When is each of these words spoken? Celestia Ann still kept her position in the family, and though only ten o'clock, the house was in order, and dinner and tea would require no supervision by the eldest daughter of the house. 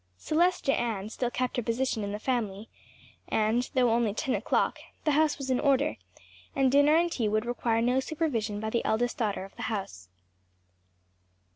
Celestia 0.17 0.73
Ann 0.73 1.09
still 1.11 1.29
kept 1.29 1.57
her 1.57 1.61
position 1.61 2.03
in 2.03 2.11
the 2.11 2.17
family, 2.17 2.69
and 3.27 3.69
though 3.75 3.91
only 3.91 4.15
ten 4.15 4.33
o'clock, 4.33 4.79
the 5.03 5.11
house 5.11 5.37
was 5.37 5.51
in 5.51 5.59
order, 5.59 5.95
and 6.55 6.71
dinner 6.71 6.95
and 6.95 7.11
tea 7.11 7.27
would 7.27 7.45
require 7.45 7.83
no 7.83 7.99
supervision 7.99 8.59
by 8.59 8.71
the 8.71 8.83
eldest 8.83 9.19
daughter 9.19 9.45
of 9.45 9.55
the 9.57 9.61
house. 9.69 10.09